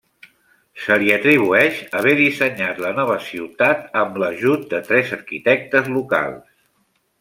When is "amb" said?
4.05-4.21